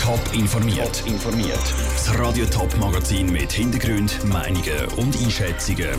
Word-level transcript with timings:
Top 0.00 0.20
informiert. 0.32 1.02
informiert. 1.06 1.74
Das 1.94 2.18
Radio 2.18 2.46
Top 2.46 2.76
Magazin 2.78 3.30
mit 3.30 3.52
Hintergrund, 3.52 4.24
Meinungen 4.24 4.86
und 4.96 5.16
Einschätzungen 5.20 5.90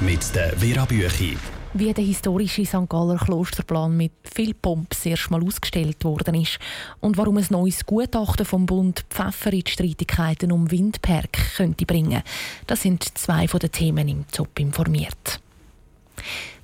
mit 0.00 0.34
der 0.34 0.56
Vera 0.58 0.84
Büchi. 0.84 1.36
Wie 1.74 1.92
der 1.92 2.04
historische 2.04 2.64
St. 2.64 2.88
Galler 2.88 3.18
Klosterplan 3.18 3.96
mit 3.96 4.12
viel 4.22 4.54
Pomp 4.54 4.94
erstmal 5.04 5.44
ausgestellt 5.44 6.04
worden 6.04 6.36
ist 6.36 6.58
und 7.00 7.16
warum 7.16 7.36
ein 7.36 7.46
neues 7.50 7.84
Gutachten 7.84 8.46
vom 8.46 8.66
Bund 8.66 9.04
Pfeffer 9.10 9.52
in 9.52 9.60
die 9.60 9.70
Streitigkeiten 9.70 10.52
um 10.52 10.70
Windpark 10.70 11.56
könnte 11.56 11.86
bringen. 11.86 12.22
Das 12.66 12.82
sind 12.82 13.06
zwei 13.18 13.48
von 13.48 13.60
den 13.60 13.72
Themen 13.72 14.08
im 14.08 14.24
Top 14.30 14.58
informiert. 14.58 15.40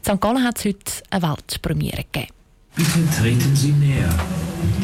St. 0.05 0.21
Gallen 0.21 0.45
hat 0.45 0.59
es 0.59 0.65
heute 0.65 0.93
eine 1.11 1.23
Weltpremiere 1.23 2.05
gegeben. 2.11 2.33
Bitte 2.77 3.21
treten 3.21 3.57
Sie 3.57 3.73
näher. 3.73 4.09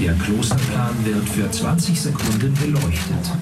Der 0.01 0.15
Klosterplan 0.15 1.05
wird 1.05 1.29
für 1.29 1.51
20 1.51 2.01
Sekunden 2.01 2.55
beleuchtet. 2.55 3.33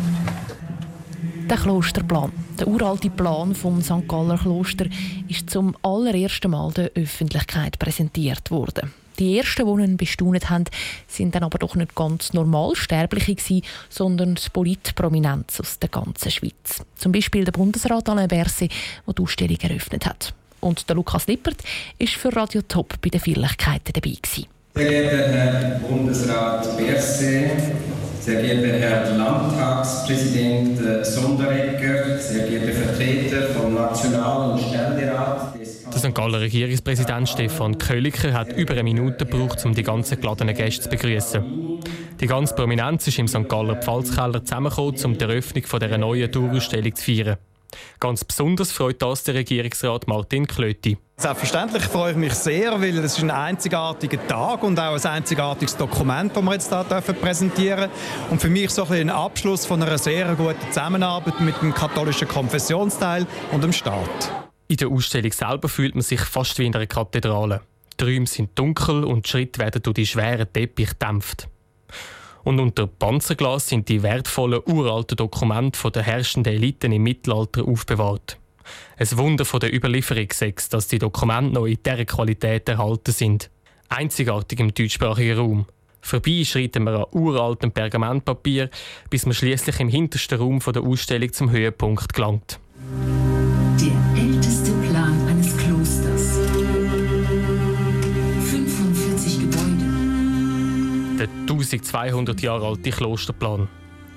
Der 1.49 1.57
Klosterplan, 1.57 2.33
der 2.59 2.69
uralte 2.69 3.11
Plan 3.11 3.55
vom 3.55 3.83
St. 3.83 4.09
Galler 4.09 4.39
Kloster, 4.39 4.87
ist 5.29 5.51
zum 5.51 5.77
allerersten 5.83 6.51
Mal 6.51 6.73
der 6.73 6.91
Öffentlichkeit 6.95 7.79
präsentiert 7.79 8.51
worden. 8.51 8.93
Die 9.19 9.39
ersten, 9.39 9.67
die 9.67 9.83
ihn 9.85 9.97
bestaunet 9.97 10.51
haben, 10.51 10.65
sind 11.07 11.35
dann 11.35 11.45
aber 11.45 11.59
doch 11.59 11.77
nicht 11.77 11.95
ganz 11.95 12.33
normal 12.33 12.75
Sterbliche 12.75 13.35
gewesen, 13.35 13.63
sondern 13.89 14.37
Politprominenz 14.53 15.61
aus 15.61 15.79
der 15.79 15.89
ganzen 15.89 16.31
Schweiz. 16.31 16.83
Zum 16.97 17.13
Beispiel 17.13 17.45
der 17.45 17.53
Bundesrat 17.53 18.09
Alain 18.09 18.29
Berset, 18.29 18.73
der 19.07 19.15
die 19.15 19.23
Ausstellung 19.23 19.59
eröffnet 19.61 20.07
hat. 20.07 20.35
Und 20.61 20.89
der 20.89 20.97
Lukas 20.97 21.27
Lippert 21.27 21.63
war 21.99 22.07
für 22.09 22.35
Radio 22.35 22.63
Top 22.63 23.01
bei 23.01 23.11
den 23.11 23.21
Feierlichkeiten 23.21 23.93
dabei. 23.93 24.17
Gewesen. 24.21 24.54
Sehr 24.77 24.89
geehrter 24.89 25.29
Herr 25.29 25.79
Bundesrat 25.89 26.77
Berset, 26.77 27.63
sehr 28.21 28.43
geehrter 28.43 28.77
Herr 28.77 29.17
Landtagspräsident 29.17 30.81
äh, 30.85 31.05
Sonderegger, 31.05 32.19
sehr 32.19 32.49
geehrte 32.49 32.73
Vertreter 32.73 33.55
vom 33.55 33.73
Nationalen 33.73 34.59
Ständerat. 34.59 35.55
Der 35.55 35.99
St. 35.99 36.13
Galler 36.13 36.41
Regierungspräsident 36.41 37.29
Stefan 37.29 37.79
Köliker 37.79 38.33
hat 38.33 38.53
über 38.55 38.73
eine 38.73 38.83
Minute 38.83 39.25
gebraucht, 39.27 39.65
um 39.65 39.77
die 39.77 39.85
ganzen 39.85 40.21
geladenen 40.21 40.57
Gäste 40.57 40.83
zu 40.83 40.89
begrüßen. 40.89 41.45
Die 42.21 42.27
ganze 42.27 42.57
Prominenz 42.57 43.07
ist 43.07 43.21
im 43.21 43.29
St. 43.29 43.49
Galler 43.49 43.77
Pfalzkeller 43.77 44.45
zusammengekommen, 44.45 44.97
um 45.05 45.17
die 45.17 45.25
Eröffnung 45.25 45.63
dieser 45.63 45.99
neuen 45.99 46.33
Tourausstellung 46.33 46.97
zu 46.97 47.05
feiern. 47.05 47.37
Ganz 48.01 48.25
besonders 48.25 48.73
freut 48.73 49.01
das 49.03 49.25
der 49.25 49.35
Regierungsrat 49.35 50.07
Martin 50.07 50.47
Klöti. 50.47 50.99
Selbstverständlich 51.17 51.85
freue 51.85 52.11
ich 52.11 52.17
mich 52.17 52.35
sehr, 52.35 52.73
weil 52.81 52.99
es 52.99 53.17
ist 53.17 53.23
ein 53.23 53.31
einzigartiger 53.31 54.27
Tag 54.27 54.65
und 54.65 54.79
auch 54.81 54.95
ein 54.95 55.07
einzigartiges 55.07 55.77
Dokument, 55.77 56.37
das 56.37 56.43
wir 56.43 56.53
jetzt 56.53 56.71
hier 56.71 57.15
präsentieren 57.15 57.91
dürfen. 57.91 58.31
Und 58.31 58.43
für 58.43 58.51
mich 58.51 58.71
so 58.71 58.85
ein, 58.85 58.93
ein 58.93 59.11
Abschluss 59.11 59.65
von 59.65 59.81
einer 59.81 59.97
sehr 59.97 60.35
guten 60.35 60.57
Zusammenarbeit 60.69 61.41
mit 61.41 61.61
dem 61.63 61.73
katholischen 61.73 62.27
Konfessionsteil 62.27 63.27
und 63.53 63.63
dem 63.63 63.73
Staat. 63.73 64.49
In 64.67 64.77
der 64.77 64.89
Ausstellung 64.89 65.31
selber 65.31 65.69
fühlt 65.69 65.95
man 65.95 66.03
sich 66.03 66.21
fast 66.21 66.59
wie 66.59 66.67
in 66.67 66.75
einer 66.75 66.87
Kathedrale. 66.87 67.61
Die 68.01 68.05
Räume 68.05 68.27
sind 68.27 68.59
dunkel 68.59 69.05
und 69.05 69.27
die 69.27 69.31
Schritte 69.31 69.61
werden 69.61 69.83
durch 69.83 69.95
die 69.95 70.07
schweren 70.07 70.53
Teppich 70.53 70.91
gedämpft. 70.91 71.49
Und 72.45 72.61
unter 72.61 72.87
Panzerglas 72.87 73.69
sind 73.69 73.89
die 73.89 74.03
wertvollen 74.03 74.61
uralten 74.67 75.17
Dokumente 75.17 75.91
der 75.91 76.03
herrschenden 76.03 76.53
Eliten 76.53 76.93
im 76.93 77.03
Mittelalter 77.03 77.67
aufbewahrt. 77.67 78.39
Ein 78.97 79.19
Wunder 79.19 79.45
von 79.45 79.61
der 79.61 79.75
Überlieferung 79.75 80.29
ist, 80.29 80.73
dass 80.73 80.89
die 80.89 80.99
Dokumente 80.99 81.55
noch 81.55 81.67
in 81.67 81.79
dieser 81.85 82.05
Qualität 82.05 82.69
erhalten 82.69 83.13
sind. 83.13 83.51
Einzigartig 83.89 84.61
im 84.61 84.73
deutschsprachigen 84.73 85.39
Raum. 85.39 85.67
Vorbei 86.01 86.45
schreiten 86.45 86.85
wir 86.85 86.93
an 86.93 87.07
uraltem 87.13 87.73
Pergamentpapier, 87.73 88.69
bis 89.09 89.25
man 89.25 89.35
schließlich 89.35 89.81
im 89.81 89.89
hintersten 89.89 90.39
Raum 90.39 90.61
der 90.61 90.83
Ausstellung 90.83 91.33
zum 91.33 91.51
Höhepunkt 91.51 92.13
gelangt. 92.13 92.59
Der 93.81 94.23
älteste 94.23 94.64
1200 101.81 102.41
Jahre 102.41 102.67
alte 102.67 102.91
Klosterplan. 102.91 103.69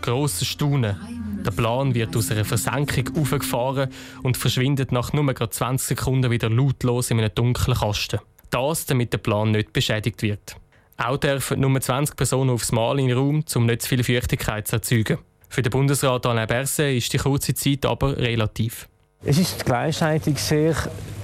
Grosses 0.01 0.47
Staunen. 0.47 0.95
Der 1.45 1.51
Plan 1.51 1.93
wird 1.95 2.15
aus 2.15 2.31
einer 2.31 2.45
Versenkung 2.45 3.17
aufgefahren 3.17 3.89
und 4.23 4.37
verschwindet 4.37 4.91
nach 4.91 5.13
nur 5.13 5.33
20 5.35 5.97
Sekunden 5.97 6.31
wieder 6.31 6.49
lautlos 6.49 7.11
in 7.11 7.19
einem 7.19 7.33
dunklen 7.33 7.77
Kasten. 7.77 8.19
Das, 8.49 8.85
damit 8.85 9.13
der 9.13 9.19
Plan 9.19 9.51
nicht 9.51 9.73
beschädigt 9.73 10.21
wird. 10.21 10.55
Auch 10.97 11.17
dürfen 11.17 11.59
nur 11.59 11.79
20 11.79 12.15
Personen 12.15 12.49
aufs 12.49 12.71
Mal 12.71 12.99
in 12.99 13.07
den 13.07 13.17
Raum, 13.17 13.43
um 13.55 13.65
nicht 13.65 13.83
zu 13.83 13.89
viel 13.89 14.03
Feuchtigkeit 14.03 14.67
zu 14.67 14.77
erzeugen. 14.77 15.19
Für 15.49 15.61
den 15.61 15.69
Bundesrat 15.69 16.25
Alain 16.25 16.47
Berset 16.47 16.97
ist 16.97 17.13
die 17.13 17.17
kurze 17.17 17.53
Zeit 17.53 17.85
aber 17.85 18.17
relativ. 18.17 18.87
Es 19.29 19.37
ist 19.37 19.65
gleichzeitig 19.65 20.39
sehr, 20.39 20.73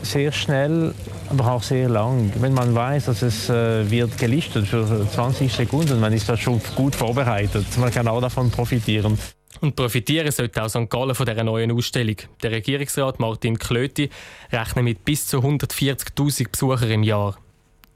sehr 0.02 0.34
schnell, 0.34 0.94
aber 1.30 1.54
auch 1.54 1.64
sehr 1.64 1.88
lang. 1.88 2.34
Wenn 2.36 2.54
man 2.54 2.76
weiß, 2.76 3.06
dass 3.06 3.22
es 3.22 3.50
äh, 3.50 3.90
wird 3.90 4.18
gelistet 4.18 4.68
für 4.68 5.08
20 5.10 5.50
Sekunden, 5.50 6.02
man 6.02 6.12
ist 6.12 6.28
da 6.28 6.36
schon 6.36 6.60
gut 6.76 6.96
vorbereitet. 6.96 7.66
Man 7.78 7.92
kann 7.92 8.10
auch 8.10 8.20
davon 8.20 8.52
profitieren. 8.52 9.18
Und 9.62 9.78
profitieren 9.78 10.30
sollte 10.34 10.62
auch 10.62 10.68
St. 10.68 10.90
Gallen 10.90 11.16
von 11.16 11.26
dieser 11.26 11.46
neuen 11.46 11.72
Ausstellung. 11.72 12.18
Der 12.42 12.52
Regierungsrat 12.52 13.22
Martin 13.22 13.58
Klöti 13.58 14.10
rechnet 14.52 14.84
mit 14.84 15.06
bis 15.06 15.26
zu 15.26 15.38
140.000 15.38 16.52
Besuchern 16.52 16.92
im 16.92 17.04
Jahr. 17.04 17.38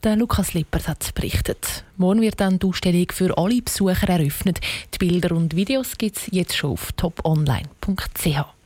Der 0.05 0.15
Lukas 0.15 0.53
Lippert 0.53 0.87
hat 0.87 1.13
berichtet. 1.15 1.83
Morgen 1.97 2.21
wird 2.21 2.39
dann 2.39 2.59
die 2.59 2.65
Ausstellung 2.65 3.07
für 3.11 3.37
alle 3.37 3.61
Besucher 3.61 4.07
eröffnet. 4.07 4.61
Die 4.93 4.99
Bilder 4.99 5.35
und 5.35 5.53
Videos 5.53 5.97
gibt 5.97 6.15
es 6.15 6.27
jetzt 6.31 6.55
schon 6.55 6.71
auf 6.71 6.93
toponline.ch. 6.93 8.56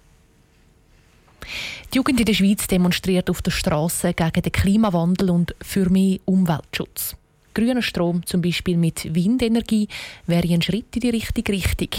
Die 1.93 1.97
Jugend 1.97 2.19
in 2.19 2.25
der 2.25 2.33
Schweiz 2.33 2.67
demonstriert 2.67 3.29
auf 3.29 3.41
der 3.41 3.51
Straße 3.51 4.13
gegen 4.13 4.41
den 4.41 4.51
Klimawandel 4.51 5.29
und 5.29 5.55
für 5.61 5.89
mehr 5.89 6.19
Umweltschutz. 6.25 7.15
Grüner 7.53 7.81
Strom, 7.81 8.25
zum 8.25 8.41
Beispiel 8.41 8.77
mit 8.77 9.13
Windenergie, 9.13 9.87
wäre 10.25 10.47
ein 10.47 10.61
Schritt 10.61 10.95
in 10.95 11.01
die 11.01 11.09
richtige 11.09 11.51
Richtung. 11.51 11.89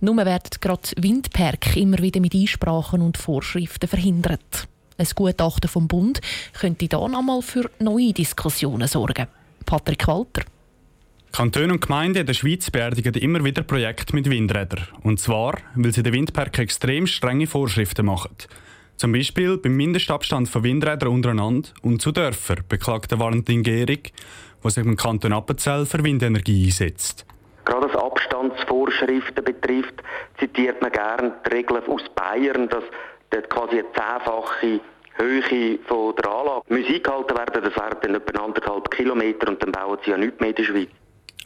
Nur 0.00 0.16
werden 0.16 0.50
gerade 0.60 0.88
Windparks 0.96 1.76
immer 1.76 1.98
wieder 1.98 2.20
mit 2.20 2.34
Einsprachen 2.34 3.02
und 3.02 3.18
Vorschriften 3.18 3.88
verhindert. 3.88 4.68
Ein 4.98 5.06
Gutachten 5.14 5.68
vom 5.68 5.88
Bund 5.88 6.20
könnte 6.58 6.88
da 6.88 7.06
nochmal 7.06 7.42
für 7.42 7.70
neue 7.78 8.14
Diskussionen 8.14 8.88
sorgen. 8.88 9.26
Patrick 9.66 10.06
Walter. 10.08 10.44
Kantone 11.32 11.74
und 11.74 11.82
Gemeinden 11.82 12.20
in 12.20 12.26
der 12.26 12.32
Schweiz 12.32 12.70
beerdigen 12.70 13.12
immer 13.12 13.44
wieder 13.44 13.62
Projekte 13.62 14.14
mit 14.14 14.30
Windrädern. 14.30 14.88
Und 15.02 15.20
zwar, 15.20 15.58
weil 15.74 15.92
sie 15.92 16.02
den 16.02 16.14
Windpark 16.14 16.58
extrem 16.58 17.06
strenge 17.06 17.46
Vorschriften 17.46 18.06
machen. 18.06 18.30
Zum 18.96 19.12
Beispiel 19.12 19.58
beim 19.58 19.76
Mindestabstand 19.76 20.48
von 20.48 20.64
Windrädern 20.64 21.10
untereinander 21.10 21.68
und 21.82 22.00
zu 22.00 22.12
Dörfern, 22.12 22.64
beklagt 22.66 23.10
der 23.10 23.18
Valentin 23.18 23.62
Gehrig, 23.62 24.12
der 24.64 24.70
sich 24.70 24.84
im 24.84 24.96
Kanton 24.96 25.34
Appenzell 25.34 25.84
für 25.84 26.02
Windenergie 26.02 26.64
einsetzt. 26.64 27.26
Gerade 27.66 27.92
was 27.92 28.02
Abstandsvorschriften 28.02 29.44
betrifft, 29.44 30.02
zitiert 30.38 30.80
man 30.80 30.92
gerne 30.92 31.34
die 31.44 31.54
Regeln 31.54 31.82
aus 31.86 32.02
Bayern, 32.14 32.70
dass 32.70 32.84
dort 33.30 33.50
quasi 33.50 33.80
eine 33.80 33.92
zehnfache 33.92 34.80
Höhe 35.16 35.78
von 35.86 36.14
der 36.16 36.30
Anlage 36.30 36.62
Musik 36.68 37.04
gehalten 37.04 37.36
werden. 37.36 37.64
Das 37.64 37.76
wären 37.76 37.98
dann 38.00 38.14
etwa 38.14 38.44
anderthalb 38.44 38.90
Kilometer 38.90 39.48
und 39.48 39.62
dann 39.62 39.72
bauen 39.72 39.98
sie 40.04 40.10
ja 40.10 40.16
nichts 40.16 40.40
mehr 40.40 40.50
in 40.50 40.54
der 40.54 40.64
Schweiz. 40.64 40.88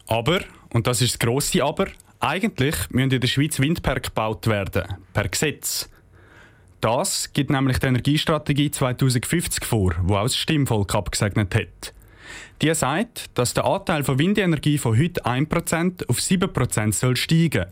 Aber, 0.07 0.41
und 0.73 0.87
das 0.87 1.03
ist 1.03 1.15
das 1.15 1.19
grosse 1.19 1.65
Aber, 1.65 1.87
eigentlich 2.21 2.77
müssen 2.91 3.11
in 3.11 3.21
der 3.21 3.29
Schweiz 3.29 3.59
Windparks 3.59 4.09
gebaut 4.09 4.47
werden, 4.47 4.85
per 5.13 5.29
Gesetz. 5.29 5.89
Das 6.81 7.33
gibt 7.33 7.51
nämlich 7.51 7.79
die 7.79 7.87
Energiestrategie 7.87 8.71
2050 8.71 9.65
vor, 9.65 9.95
wo 10.03 10.17
auch 10.17 10.23
das 10.23 10.37
Stimmvolk 10.37 10.95
abgesegnet 10.95 11.55
hat. 11.55 11.93
Die 12.63 12.75
sagt, 12.75 13.31
dass 13.35 13.55
der 13.55 13.65
Anteil 13.65 14.05
von 14.05 14.19
Windenergie 14.19 14.79
von 14.79 14.99
heute 14.99 15.25
1% 15.25 16.09
auf 16.09 16.19
7% 16.19 16.93
soll 16.93 17.17
steigen. 17.17 17.67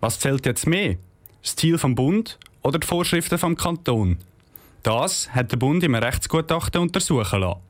Was 0.00 0.20
zählt 0.20 0.46
jetzt 0.46 0.66
mehr? 0.66 0.96
Das 1.42 1.56
Ziel 1.56 1.78
vom 1.78 1.94
Bund 1.94 2.38
oder 2.62 2.78
die 2.78 2.86
Vorschriften 2.86 3.38
vom 3.38 3.56
Kanton? 3.56 4.18
Das 4.82 5.30
hat 5.30 5.50
der 5.50 5.56
Bund 5.56 5.82
im 5.82 5.94
Rechtsgutachten 5.94 6.80
untersuchen 6.80 7.40
lassen. 7.40 7.60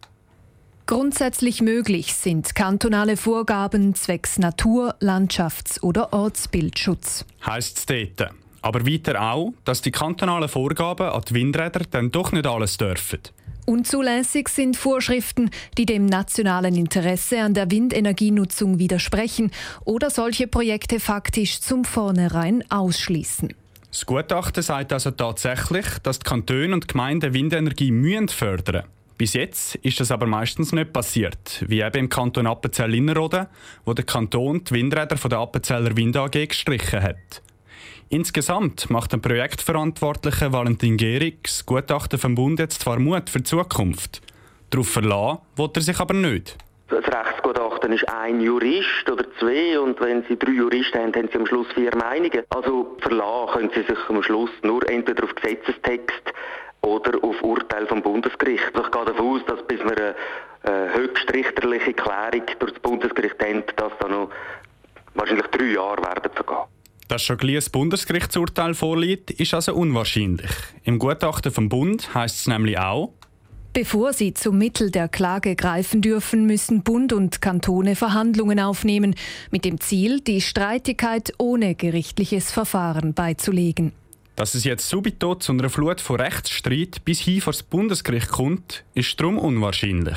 Grundsätzlich 0.87 1.63
möglich 1.63 2.15
sind 2.15 2.55
kantonale 2.55 3.17
Vorgaben 3.17 3.95
zwecks 3.95 4.39
Natur-, 4.39 4.95
Landschafts- 5.01 5.83
oder 5.83 6.13
Ortsbildschutz. 6.13 7.25
Heißt 7.45 7.79
es 7.79 7.87
dort. 7.87 8.31
Aber 8.67 8.85
weiter 8.85 9.23
auch, 9.23 9.53
dass 9.65 9.81
die 9.81 9.93
kantonalen 9.93 10.49
Vorgaben 10.49 11.09
an 11.09 11.23
die 11.29 11.35
Windräder 11.35 11.83
dann 11.89 12.11
doch 12.11 12.33
nicht 12.33 12.49
alles 12.49 12.77
dürfen. 12.77 13.21
Unzulässig 13.65 14.49
sind 14.49 14.77
Vorschriften, 14.77 15.51
die 15.79 15.87
dem 15.87 16.07
nationalen 16.07 16.75
Interesse 16.75 17.43
an 17.43 17.55
der 17.55 17.71
Windenergienutzung 17.71 18.81
widersprechen 18.81 19.53
oder 19.85 20.11
solche 20.11 20.49
Projekte 20.49 20.99
faktisch 20.99 21.61
zum 21.61 21.85
Vornherein 21.85 22.65
ausschließen. 22.69 23.55
Das 23.93 24.05
Gutachten 24.05 24.65
sagt 24.65 24.93
also 24.93 25.13
tatsächlich, 25.13 25.87
dass 26.03 26.19
die 26.19 26.25
Kantone 26.25 26.75
und 26.75 26.89
Gemeinden 26.89 27.35
Windenergie 27.35 27.93
müssen 27.93 28.27
fördern 28.27 28.83
Bis 29.17 29.35
jetzt 29.35 29.77
ist 29.77 30.01
das 30.01 30.11
aber 30.11 30.27
meistens 30.27 30.73
nicht 30.73 30.93
passiert, 30.93 31.65
wie 31.69 31.83
eben 31.83 31.99
im 31.99 32.09
Kanton 32.09 32.49
Appenzell-Innerrhoden, 32.49 33.47
wo 33.85 33.95
der 33.95 34.05
Kanton 34.05 34.65
die 34.65 34.75
Windräder 34.75 35.17
von 35.17 35.31
der 35.31 35.39
Appenzeller 35.39 35.97
Wind 35.97 36.17
AG 36.17 36.49
gestrichen 36.49 37.01
hat. 37.01 37.43
Insgesamt 38.09 38.89
macht 38.91 39.13
der 39.13 39.19
Projektverantwortliche 39.19 40.53
Valentin 40.53 40.97
Gehrig 40.97 41.45
das 41.45 41.67
Gutachten 41.67 42.19
vom 42.19 42.35
Bund 42.35 42.59
jetzt 42.59 42.83
zwar 42.83 42.99
Mut 42.99 43.31
für 43.31 43.39
die 43.39 43.45
Zukunft. 43.45 44.23
Darauf 44.71 44.89
verlassen 44.89 45.39
will 45.57 45.71
er 45.75 45.83
sich 45.83 45.99
aber 46.01 46.15
nicht. 46.15 46.57
Das 46.89 47.05
Rechtsgutachten 47.05 47.93
ist 47.93 48.09
ein 48.09 48.41
Jurist 48.41 49.11
oder 49.11 49.25
zwei 49.41 49.79
und 49.81 50.01
wenn 50.01 50.25
Sie 50.29 50.39
drei 50.39 50.53
Juristen 50.53 50.99
haben, 50.99 51.15
haben 51.15 51.29
Sie 51.33 51.39
am 51.39 51.47
Schluss 51.47 51.67
vier 51.75 51.95
Meinungen. 51.97 52.45
Also 52.51 52.97
verlassen 53.01 53.53
können 53.53 53.71
Sie 53.75 53.83
sich 53.83 53.99
am 54.09 54.23
Schluss 54.23 54.51
nur 54.63 54.89
entweder 54.89 55.25
auf 55.25 55.35
Gesetzestext 55.35 56.33
oder 56.83 57.19
auf 57.25 57.43
Urteil 57.43 57.87
vom 57.89 58.03
Bundesgericht. 58.03 58.65
Ich 58.69 58.91
gehe 58.91 59.05
davon 59.05 59.37
aus, 59.37 59.41
dass 59.47 59.67
bis 59.67 59.81
wir 59.81 60.15
eine 60.63 60.95
höchstrichterliche 60.95 61.95
Klärung 61.95 62.43
durch 62.59 62.73
das 62.73 62.81
Bundesgericht 62.81 63.43
haben, 63.43 63.65
dass 63.77 63.93
da 63.99 64.09
noch 64.09 64.31
wahrscheinlich 65.15 65.47
drei 65.49 65.65
Jahre 65.65 66.03
werden 66.03 66.31
vergehen. 66.35 66.76
Dass 67.09 67.23
schon 67.23 67.37
gleich 67.37 67.67
ein 67.67 67.73
Bundesgerichtsurteil 67.73 68.75
vorliegt, 68.75 69.31
ist 69.31 69.55
also 69.55 69.75
unwahrscheinlich. 69.75 70.51
Im 70.85 70.99
Gutachten 70.99 71.53
vom 71.53 71.69
Bund 71.69 72.15
heißt 72.15 72.41
es 72.41 72.47
nämlich 72.47 72.79
auch, 72.79 73.13
Bevor 73.77 74.15
sie 74.15 74.33
zum 74.33 74.57
Mittel 74.57 74.91
der 74.91 75.07
Klage 75.07 75.55
greifen 75.55 76.01
dürfen, 76.01 76.47
müssen 76.47 76.83
Bund 76.83 77.13
und 77.13 77.43
Kantone 77.43 77.95
Verhandlungen 77.95 78.59
aufnehmen, 78.59 79.15
mit 79.51 79.67
dem 79.67 79.81
Ziel, 79.81 80.21
die 80.21 80.41
Streitigkeit 80.41 81.35
ohne 81.37 81.75
gerichtliches 81.75 82.51
Verfahren 82.51 83.13
beizulegen. 83.13 83.93
Dass 84.35 84.55
es 84.55 84.65
jetzt 84.65 84.89
subito 84.89 85.35
zu 85.35 85.53
einer 85.53 85.69
Flut 85.69 86.01
von 86.01 86.17
Rechtsstreit 86.17 87.05
bis 87.05 87.21
hin 87.21 87.43
vor 87.43 87.53
das 87.53 87.63
Bundesgericht 87.63 88.31
kommt, 88.31 88.83
ist 88.95 89.21
darum 89.21 89.39
unwahrscheinlich. 89.39 90.17